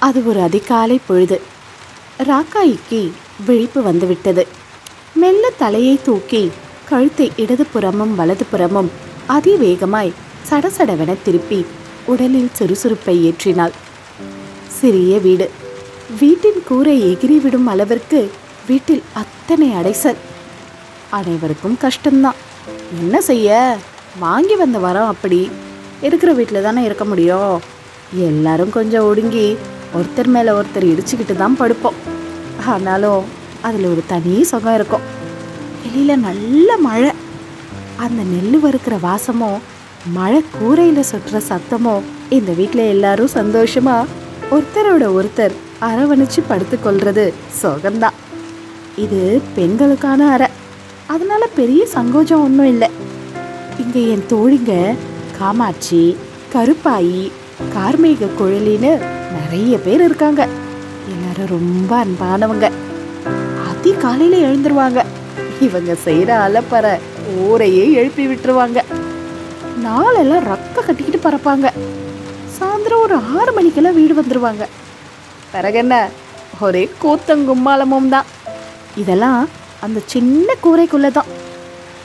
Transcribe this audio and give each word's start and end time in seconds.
அது 0.00 0.26
ஒரு 0.26 0.40
அதிகாலை 0.40 1.00
பொழுது. 1.06 1.40
ராக்காய்க்கு 2.18 3.10
விழிப்பு 3.46 3.82
வந்துவிட்டது. 3.82 4.46
மெல்ல 5.14 5.50
தலையை 5.50 5.98
தூக்கி 6.04 6.50
கழுத்தை 6.88 7.32
இடதுபுறமும் 7.36 8.14
வலதுபுறமும் 8.18 8.88
அதிவேகமாய் 9.28 10.12
சடசடவென 10.50 11.16
திருப்பி 11.24 11.66
உடலில் 12.06 12.50
சுறுசுறுப்பை 12.58 13.32
ஏற்றினாள். 13.32 13.70
சிறிய 14.66 15.18
வீடு. 15.18 15.50
வீட்டின் 16.18 16.62
கூரை 16.66 17.02
எகிரிவிடும் 17.04 17.66
அளவிற்கு 17.66 18.30
வீட்டில் 18.66 19.02
அத்தனை 19.12 19.68
அடைசல். 19.68 20.16
அனைவருக்கும் 21.10 21.78
கஷ்டம்தான். 21.82 22.38
என்ன 23.00 23.20
செய்ய? 23.20 23.76
வாங்கி 24.18 24.56
வந்த 24.56 24.78
வரோம் 24.78 25.06
அப்படி. 25.06 25.50
இருக்கிற 26.00 26.32
வீட்டில் 26.32 26.62
தானே 26.62 26.82
இருக்க 26.82 27.04
முடியும்? 27.04 27.60
எல்லாரும் 28.14 28.70
கொஞ்சம் 28.70 29.04
ஒடுங்கி 29.04 29.56
ஒருத்தர் 29.98 30.30
மேலே 30.34 30.50
ஒருத்தர் 30.58 30.86
இடிச்சுக்கிட்டு 30.92 31.34
தான் 31.36 31.58
படுப்போம். 31.60 31.98
ஆனாலும் 32.66 33.24
அதில் 33.60 33.86
ஒரு 33.92 34.02
தனி 34.06 34.34
சுகம் 34.50 34.74
இருக்கும். 34.74 35.04
வெளியில் 35.82 36.24
நல்ல 36.28 36.76
மழை. 36.76 37.10
அந்த 38.04 38.20
நெல் 38.32 38.58
வறுக்கிற 38.60 38.96
வாசமும் 39.00 39.58
மழை 40.16 40.40
கூரையில் 40.58 41.08
சுற்றுற 41.10 41.40
சத்தமும் 41.48 42.06
இந்த 42.36 42.52
வீட்டில் 42.52 42.92
எல்லாரும் 42.94 43.34
சந்தோஷமாக 43.38 44.06
ஒருத்தரோட 44.54 45.04
ஒருத்தர் 45.18 45.54
அரவணைச்சு 45.88 46.40
படுத்துக்கொள்வது 46.48 47.32
சுகம்தான். 47.62 48.16
இது 49.04 49.20
பெண்களுக்கான 49.54 50.30
அறை. 50.34 50.48
அதனால 51.06 51.42
பெரிய 51.60 51.82
சங்கோஜம் 51.94 52.44
ஒன்றும் 52.46 52.70
இல்லை. 52.74 52.88
இங்கே 53.82 54.02
என் 54.08 54.28
தோழிங்க 54.32 54.74
காமாட்சி 55.38 56.16
கருப்பாயி 56.54 57.22
கார்மேக 57.74 58.28
குழலின்னு 58.38 58.92
நிறைய 59.38 59.78
பேர் 59.78 60.02
இருக்காங்க. 60.04 60.48
எல்லாரும் 61.12 61.52
ரொம்ப 61.56 62.04
அன்பானவங்க. 62.04 62.70
அதிகாலையில் 63.70 64.44
எழுந்துருவாங்க. 64.44 65.02
இவங்க 65.60 65.94
செய்கிற 65.94 66.30
அலப்பற 66.46 66.98
ஊரையே 67.38 67.92
எழுப்பி 67.92 68.26
விட்டுருவாங்க. 68.26 68.78
நாளெல்லாம் 69.82 70.44
ரக்க 70.44 70.84
கட்டிக்கிட்டு 70.86 71.20
பறப்பாங்க. 71.28 71.68
சாயந்தரம் 72.56 73.02
ஒரு 73.02 73.16
ஆறு 73.38 73.52
மணிக்கெல்லாம் 73.52 73.94
வீடு 73.94 74.14
வந்துடுவாங்க 74.14 74.66
பிறகென்ன 75.54 75.94
ஒரே 76.60 76.90
கூத்தங்கும்மாலமும் 77.02 78.08
தான். 78.08 78.24
இதெல்லாம் 78.96 79.48
அந்த 79.80 80.00
சின்ன 80.06 80.54
கூரைக்குள்ளே 80.62 81.10
தான் 81.10 81.30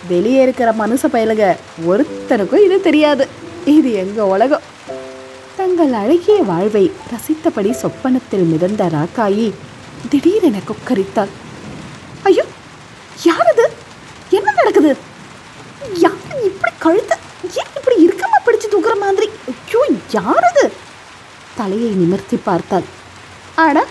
வெளியே 0.08 0.42
இருக்கிற 0.42 0.74
மனுஷ 0.80 1.04
பயலுக 1.14 1.56
ஒருத்தனுக்கும் 1.88 2.64
இது 2.66 2.82
தெரியாது. 2.82 3.28
இது 3.66 3.92
எங்கள் 3.94 4.32
உலகம்? 4.36 4.62
தங்கள் 5.78 6.02
அழகிய 6.02 6.36
வாழ்வை 6.50 6.84
ரசித்தபடி 7.12 7.72
சொப்பனத்தில் 7.80 8.44
மிதந்த 8.52 8.84
ராக்காயி 8.94 9.48
திடீரென 10.12 10.58
கொக்கரித்தாள். 10.68 11.32
ஐயோ 12.28 12.46
யார் 13.26 13.50
அது 13.54 13.66
என்ன 14.38 14.54
நடக்குது? 14.60 14.92
யார் 16.04 16.40
இப்படி 16.50 16.72
கழுத்த? 16.86 17.18
ஏன் 17.60 17.74
இப்படி 17.80 17.98
இருக்கமா 18.06 18.40
பிடிச்சு 18.46 18.70
தூக்குற 18.74 18.96
மாதிரி? 19.04 19.28
ஐயோ 19.54 19.82
யார் 20.18 20.48
அது 20.52 20.66
தலையை 21.60 21.92
நிமிர்த்தி 22.02 22.40
பார்த்தாள். 22.50 22.90
ஆடா 23.66 23.86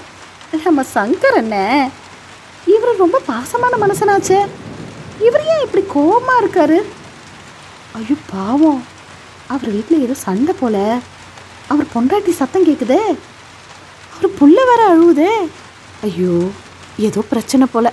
நம்ம 0.66 0.86
சங்கர் 0.96 1.40
என்ன 1.44 1.56
இவர் 2.74 3.02
ரொம்ப 3.04 3.24
பாசமான 3.30 3.74
மனசனாச்சே 3.86 4.42
இவர் 5.28 5.48
ஏன் 5.54 5.64
இப்படி 5.66 5.84
கோபமாக 5.96 6.42
இருக்காரு? 6.44 6.78
ஐயோ 8.00 8.16
பாவம். 8.36 8.84
அவர் 9.54 9.74
வீட்டில் 9.76 10.04
ஏதோ 10.06 10.16
சண்டை 10.28 10.54
போல. 10.62 10.78
அவர் 11.74 11.92
பொண்டாட்டி 11.94 12.32
சத்தம் 12.40 12.66
கேட்குது 12.68 12.98
அவர் 14.14 14.36
புள்ள 14.40 14.58
வேற 14.70 14.82
அழுவுதே. 14.92 15.32
ஐயோ 16.06 16.34
ஏதோ 17.06 17.20
பிரச்சனை 17.30 17.66
போல. 17.74 17.86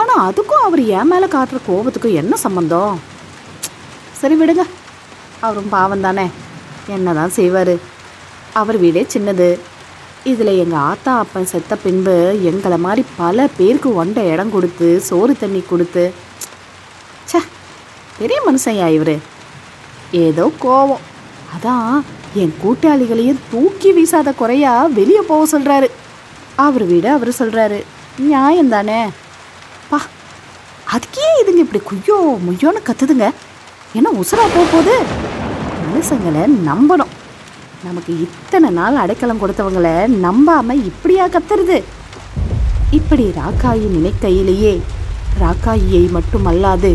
ஆனால் 0.00 0.24
அதுக்கும் 0.28 0.64
அவர் 0.66 0.82
என் 0.96 1.10
மேலே 1.12 1.26
காட்டுற 1.34 1.58
கோபத்துக்கும் 1.68 2.18
என்ன 2.20 2.34
சம்மந்தம் 2.44 2.96
சரி 4.20 4.34
விடுங்க. 4.40 4.64
அவரும் 5.46 5.72
பாவம் 5.76 6.04
தானே. 6.06 6.26
என்ன 6.96 7.14
தான் 7.18 7.34
செய்வார்? 7.38 7.74
அவர் 8.60 8.76
வீடே 8.82 9.02
சின்னது. 9.14 9.48
இதில் 10.30 10.58
எங்கள் 10.62 10.84
ஆத்தா 10.90 11.12
அப்பன் 11.22 11.50
செத்த 11.50 11.72
பின்பு 11.82 12.14
எங்களை 12.50 12.78
மாதிரி 12.84 13.02
பல 13.20 13.46
பேருக்கு 13.58 13.90
ஒண்ட 14.02 14.20
இடம் 14.32 14.54
கொடுத்து 14.54 14.88
சோறு 15.08 15.34
தண்ணி 15.42 15.60
கொடுத்து. 15.72 16.04
ச்சே 17.30 17.40
பெரிய 18.18 18.38
மனுஷன்யா 18.46 18.88
இவர்? 18.96 19.16
ஏதோ 20.24 20.46
கோவம். 20.64 21.04
அதான் 21.54 21.92
என் 22.42 22.54
கூட்டாளிகளையும் 22.62 23.42
தூக்கி 23.50 23.90
வீசாத 23.96 24.28
குறையா 24.40 24.72
வெளியே 24.96 25.22
போக 25.28 25.42
சொல்கிறாரு 25.52 25.88
அவர் 26.64 26.84
விட 26.90 27.06
அவர் 27.16 27.30
சொல்கிறாரு 27.38 27.78
நியாயம் 28.26 28.72
தானே? 28.74 28.98
பா 29.90 29.98
அதுக்கே 30.94 31.28
இதுங்க 31.40 31.62
இப்படி 31.64 31.80
குய்யோ 31.90 32.16
முய்யோன்னு 32.46 32.80
கத்துதுங்க. 32.88 33.26
ஏன்னா 33.98 34.10
உசுரா 34.20 34.46
போக 34.54 34.64
போகுது? 34.72 34.96
மனுஷங்களை 35.82 36.42
நம்பணும். 36.68 37.12
நமக்கு 37.84 38.12
இத்தனை 38.26 38.70
நாள் 38.78 39.00
அடைக்கலம் 39.04 39.42
கொடுத்தவங்கள 39.42 39.88
நம்பாம 40.26 40.78
இப்படியா 40.90 41.26
கத்துறது? 41.34 41.78
இப்படி 42.98 43.26
ராக்காயி 43.40 43.86
நினைக்கையிலேயே 43.96 44.74
ராக்காயியை 45.42 46.04
மட்டுமல்லாது 46.16 46.92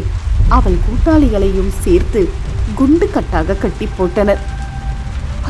அவள் 0.58 0.80
கூட்டாளிகளையும் 0.86 1.72
சேர்த்து 1.84 2.22
குண்டு 2.80 3.08
கட்டாக 3.16 3.58
கட்டி 3.64 3.88
போட்டனர். 4.00 4.42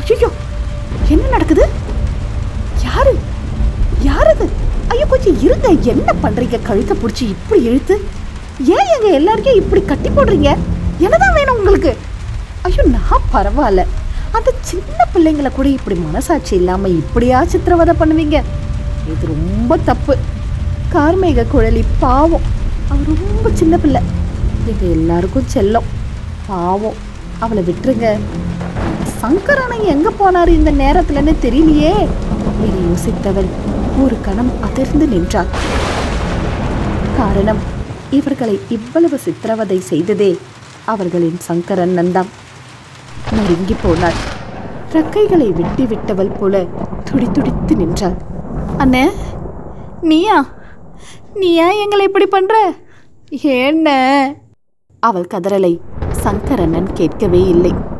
ஐயோ 0.00 0.28
என்ன 1.08 1.28
நடக்குது? 1.28 1.64
யாரு? 2.84 3.12
யார் 4.08 4.30
அது 4.34 4.46
ஐயோ 4.88 5.06
கொஞ்சம் 5.06 5.40
இருங்க. 5.40 5.68
என்ன 5.92 6.12
பண்றீங்க? 6.22 6.58
கழுத்தை 6.62 6.94
பிடிச்சி 7.02 7.24
இப்படி 7.34 7.62
இழுத்து. 7.62 7.94
ஏன் 8.76 8.90
எங்க 8.94 9.08
எல்லாருக்கும் 9.18 9.60
இப்படி 9.60 9.82
கட்டி 9.82 10.08
போடுறீங்க? 10.08 10.50
என்னதான் 11.04 11.36
வேணும் 11.38 11.58
உங்களுக்கு? 11.58 11.92
ஐயோ 12.62 12.82
நான் 12.96 13.28
பரவாயில்ல. 13.34 13.84
அந்த 14.36 14.50
சின்ன 14.60 15.06
பிள்ளைங்களை 15.14 15.50
கூட 15.52 15.68
இப்படி 15.68 15.96
மனசாட்சி 15.98 16.54
இல்லாம 16.56 16.88
இப்படியா 16.88 17.44
சித்திரவதை 17.44 17.94
பண்ணுவீங்க? 18.00 18.38
இது 19.12 19.26
ரொம்ப 19.26 19.76
தப்பு. 19.76 20.16
கார்மேக 20.94 21.46
குழலி 21.54 21.84
பாவம். 21.98 22.46
அவள் 22.88 23.20
ரொம்ப 23.24 23.50
சின்ன 23.54 23.76
பிள்ளை. 23.78 24.00
எங்க 24.70 24.84
எல்லாருக்கும் 24.98 25.50
செல்லம். 25.54 25.88
பாவம். 26.46 26.98
அவளை 27.38 27.62
விட்டுருங்க. 27.68 28.08
சங்கரனை 29.22 29.76
எங்க 29.84 30.08
போனாரு 30.10 30.48
இந்த 30.48 30.70
நேரத்துலன்னு 30.72 31.32
தெரியலையே 31.42 31.92
என்று 32.62 32.80
யோசித்தவள் 32.86 33.50
ஒரு 34.02 34.16
கணம் 34.22 34.50
அதிர்ந்து 34.60 35.06
நின்றாள். 35.08 35.50
காரணம் 37.16 37.60
இவர்களை 38.10 38.60
இவ்வளவு 38.68 39.18
சித்திரவதை 39.18 39.78
செய்ததே 39.80 40.38
அவர்களின் 40.84 41.38
சங்கரன் 41.38 41.94
நந்தாம் 41.98 42.30
நடுங்கி 43.32 43.76
போனாள். 43.82 44.18
ரக்கைகளை 44.92 45.48
வெட்டி 45.52 45.84
விட்டவள் 45.84 46.34
போல 46.40 46.64
துடிதுடித்து 47.04 47.76
நின்றாள். 47.76 48.16
அண்ணே 48.78 49.04
நீயா? 50.00 50.46
நீயா 51.34 51.70
எங்களை 51.70 52.06
இப்படி 52.06 52.26
பண்ற? 52.26 52.74
என்ன 53.40 53.88
அவள் 55.00 55.30
கதறலை. 55.34 55.80
சங்கரண்ணன் 56.24 56.92
கேட்கவே 56.92 57.42
இல்லை. 57.46 57.90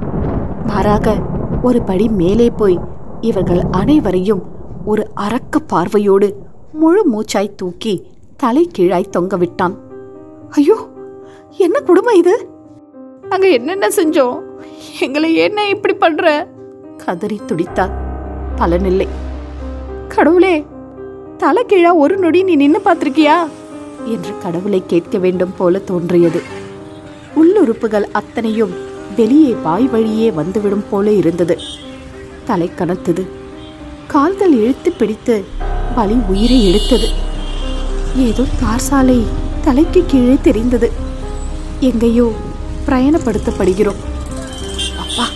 மாறாக 0.66 1.14
ஒரு 1.62 1.82
படி 1.82 2.08
மேலே 2.08 2.50
போய் 2.50 2.78
இவர்கள் 3.20 3.60
அனைவரையும் 3.70 4.42
ஒரு 4.84 5.10
அரக்க 5.14 5.58
பார்வையோடு 5.58 6.36
முழு 6.72 7.02
மூச்சாய் 7.12 7.54
தூக்கி 7.54 8.06
தலை 8.36 8.68
கீழாய் 8.72 9.10
தொங்க 9.10 9.36
விட்டான். 9.36 9.74
ஐயோ 10.50 10.76
என்ன 11.56 11.80
குடும்பம் 11.80 12.14
இது? 12.14 12.48
நாங்க 13.28 13.48
என்னென்ன 13.48 13.88
செஞ்சோம்? 13.88 14.38
எங்களை 15.00 15.34
என்ன 15.34 15.68
இப்படி 15.68 15.94
பண்ற? 15.94 16.48
கதறி 16.96 17.40
துடித்தாள். 17.46 17.92
பலனில்லை. 18.56 19.08
கடவுளே 20.08 20.66
தலை 21.36 21.64
கீழா 21.68 21.96
ஒரு 21.96 22.16
நொடி 22.16 22.42
நீ 22.42 22.54
நின்னு 22.54 22.80
பார்த்திருக்கியா? 22.84 23.36
என்று 24.04 24.32
கடவுளை 24.42 24.82
கேட்க 24.86 25.18
வேண்டும் 25.18 25.54
போல 25.58 25.78
தோன்றியது. 25.78 26.42
உள்ளுறுப்புகள் 27.36 28.06
அத்தனையும் 28.12 28.90
வெளியே 29.16 29.52
வாய் 29.52 29.86
வழியே 29.86 30.30
வந்துவிடும் 30.30 30.84
போல 30.90 31.12
இருந்தது. 31.12 31.58
தலை 32.44 32.70
கனத்தது. 32.78 33.26
கால்கள் 34.06 34.52
இழுத்து 34.52 34.92
பிடித்து 34.92 35.44
வலி 35.94 36.14
உயிரை 36.28 36.68
எடுத்தது. 36.68 37.08
ஏதோ 38.16 38.44
தார்சாலை 38.62 39.22
தலைக்கு 39.64 40.04
கீழே 40.06 40.38
தெரிந்தது. 40.42 40.92
எங்கேயோ 41.80 42.32
பிரயாணப்படுத்தப்படுகிறோம். 42.86 44.00
அப்பா 44.98 45.26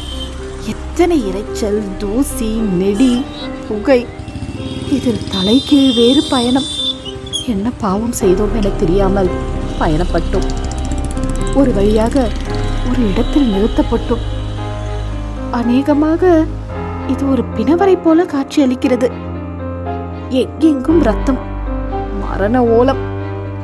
எத்தனை 0.67 1.23
இரைச்சல் 1.23 1.83
தூசி 1.99 2.47
நெடி 2.47 3.25
புகை. 3.69 4.07
இதில் 4.91 5.27
தலைகீழ் 5.33 5.95
வேறு 5.95 6.23
பயணம். 6.29 6.65
என்ன 7.47 7.73
பாவம் 7.81 8.13
செய்தோம் 8.13 8.55
என 8.55 8.69
தெரியாமல் 8.69 9.31
பயணப்பட்டோம். 9.81 10.49
ஒரு 11.55 11.73
வழியாக 11.75 12.31
ஒரு 12.89 13.03
இடத்தில் 13.11 13.51
நிறுத்தப்பட்டோம். 13.55 14.25
அநேகமாக 15.59 16.23
இது 17.13 17.23
ஒரு 17.33 17.43
பிணவரை 17.57 17.95
போல 18.05 18.25
காட்சி 18.33 18.59
அளிக்கிறது. 18.65 19.09
எங்கெங்கும் 20.43 21.01
ரத்தம் 21.09 21.41
மரண 22.23 22.63
ஓலம் 22.77 23.03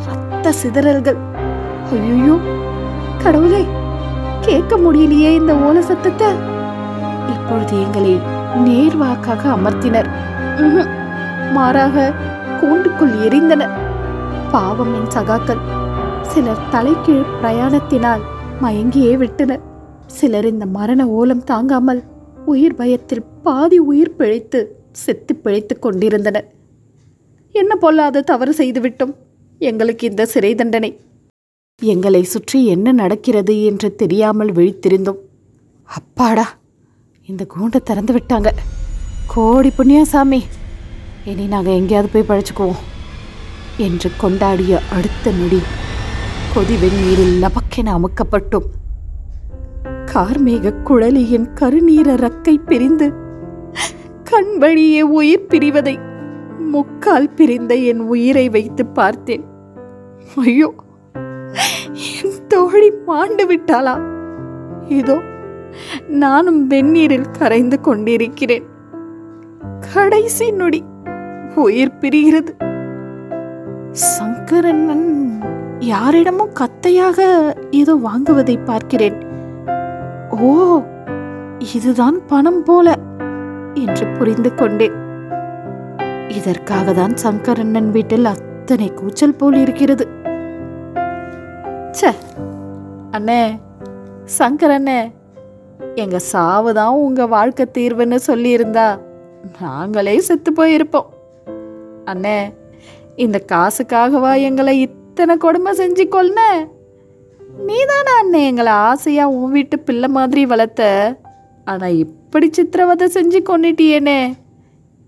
ரத்த 0.06 0.52
சிதறல்கள். 0.60 1.18
ஐயோ 1.92 2.36
கடவுளே 3.22 3.62
கேட்க 4.46 4.76
முடியலையே 4.84 5.30
இந்த 5.40 5.52
ஓல 5.66 5.78
சத்தத்தை. 5.88 6.30
இப்பொழுது 7.34 7.74
எங்களை 7.84 8.14
நேர்வாக்காக 8.66 9.42
அமர்த்தினர். 9.56 10.10
மாறாக 11.56 12.12
கூண்டுக்குள் 12.60 13.14
எரிந்தனர். 13.26 13.74
பாவம் 14.54 14.92
என் 14.98 15.12
சகாக்கள். 15.16 15.62
சிலர் 16.30 16.68
தலைக்கீழ் 16.72 17.30
பிரயாணத்தினால் 17.40 18.22
மயங்கியே 18.62 19.12
விட்டனர் 19.22 19.62
சிலர் 20.16 20.46
இந்த 20.52 20.66
மரண 20.76 21.02
ஓலம் 21.18 21.44
தாங்காமல் 21.50 22.00
உயிர் 22.52 22.76
பயத்தில் 22.80 23.24
பாதி 23.44 23.78
உயிர் 23.90 24.16
பிழைத்து 24.18 24.60
செத்து 25.02 25.32
பிழைத்து 25.44 25.74
கொண்டிருந்தனர். 25.84 26.46
என்ன 27.54 27.72
பொல்லாத 27.84 28.24
தவறு 28.30 28.52
செய்துவிட்டோம் 28.60 29.14
எங்களுக்கு 29.70 30.04
இந்த 30.10 30.22
சிறை 30.32 30.52
தண்டனை. 30.60 30.90
எங்களை 31.82 32.22
சுற்றி 32.32 32.58
என்ன 32.74 32.92
நடக்கிறது 33.02 33.54
என்று 33.70 33.88
தெரியாமல் 34.02 34.52
விழித்திருந்தோம். 34.58 35.20
அப்பாடா 35.88 36.46
இந்த 37.28 37.42
கூண்டை 37.54 37.80
திறந்து 37.90 38.12
விட்டாங்க. 38.16 38.50
கோடி 39.34 39.70
புண்ணியா 39.78 40.02
சாமி 40.12 40.40
இனி 41.30 41.46
நாங்கள் 41.54 41.78
எங்கேயாவது 41.80 42.12
போய் 42.14 42.30
பழச்சுக்குவோம் 42.30 42.82
என்று 43.86 44.08
கொண்டாடிய 44.22 44.80
அடுத்த 44.96 45.32
நொடி. 45.38 45.60
கொதி 46.54 46.74
வெந்நீரில் 46.80 47.36
லபக்கென 47.42 47.88
அமுக்கப்பட்டோம். 47.96 48.66
கார்மேக 50.12 50.72
குழலியின் 50.88 51.46
கருநீர 51.60 52.08
ரக்கை 52.22 52.54
பிரிந்து 52.66 53.06
கண் 54.24 54.58
வழியே 54.58 55.02
உயிர் 55.02 55.46
பிரிவதை 55.48 55.94
முக்கால் 56.72 57.30
பிரிந்த 57.30 57.74
என் 57.74 58.00
உயிரை 58.00 58.48
வைத்து 58.48 58.86
பார்த்தேன். 58.86 59.44
ஐயோ 60.36 60.74
என் 62.18 62.36
தோழி 62.48 62.90
மாண்டு 63.06 63.46
விட்டாளா? 63.46 63.96
இதோ 64.88 65.18
நானும் 66.08 66.70
வெந்நீரில் 66.70 67.32
கரைந்து 67.38 67.80
கொண்டிருக்கிறேன். 67.80 68.66
கடைசி 69.94 70.50
நொடி 70.50 70.82
உயிர் 71.54 71.98
பிரிகிறது. 72.00 72.54
சங்கரண்ணன் 73.90 75.08
யாரிடமும் 75.90 76.52
கத்தையாக 76.60 77.18
ஏதோ 77.80 77.92
வாங்குவதை 78.06 78.56
பார்க்கிறேன். 78.64 79.16
ஓ 80.46 80.50
இதுதான் 81.74 82.18
பணம் 82.26 82.62
போல 82.64 82.94
என்று 83.84 84.04
புரிந்து 84.18 84.54
கொண்டேன். 84.54 84.96
இதற்காக 86.38 86.92
தான் 86.92 87.14
சங்கரண்ணன் 87.24 87.90
வீட்டில் 87.90 88.32
அத்தனை 88.34 88.88
கூச்சல் 89.00 89.36
போல் 89.40 89.58
இருக்கிறது. 89.64 90.06
ச்சே 91.96 92.12
அண்ணே 93.16 93.42
சங்கரண்ணே 94.38 95.00
எங்க 95.94 96.18
சாவு 96.32 96.70
தான் 96.80 97.02
உங்க 97.06 97.22
வாழ்க்கை 97.26 97.64
தீர்வுன்னு 97.78 98.18
சொல்லியிருந்தா 98.30 98.88
நாங்களே 99.60 100.16
செத்து 100.28 100.50
போயிருப்போம். 100.58 101.08
அண்ணே 102.04 102.38
இந்த 103.24 103.38
காசுக்காகவா 103.52 104.32
எங்களை 104.48 104.76
இத்தனை 105.12 105.36
கொடுமை 105.36 105.72
செஞ்சு 105.72 106.04
கொள்ன 106.10 106.40
நீதானே 107.66 108.12
அண்ணே 108.20 108.44
எங்களை 108.44 108.72
ஆசையா 108.72 109.28
உன் 109.28 109.52
வீட்டு 109.52 109.78
பிள்ளை 109.78 110.08
மாதிரி 110.08 110.46
வளர்த்த? 110.46 110.82
ஆனா 111.64 111.86
இப்படி 111.86 112.48
சித்திரவதை 112.50 113.08
செஞ்சு 113.12 113.40
கொண்டுட்டியேனே 113.48 114.34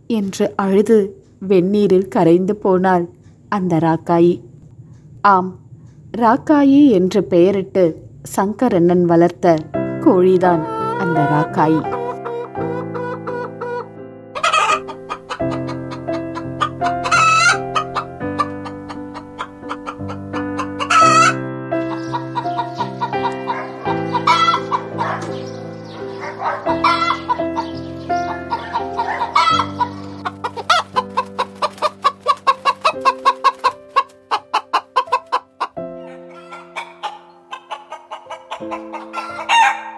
என்று 0.06 0.52
அழுது 0.56 1.22
வெந்நீரில் 1.48 2.08
கரைந்து 2.08 2.56
போனாள் 2.56 3.08
அந்த 3.48 3.76
ராக்காயி. 3.76 4.40
ஆம் 5.22 5.56
ராக்காயி 6.18 6.88
என்று 6.90 7.24
பெயரிட்டு 7.24 8.02
சங்கரண்ணன் 8.36 9.04
வளர்த்த 9.04 9.56
கோழிதான் 10.00 10.64
அந்த 10.98 11.20
Rakkayi. 11.32 12.03
Ha 38.54 38.66
ha 38.70 38.78
ha 39.12 39.46
ha! 39.48 39.93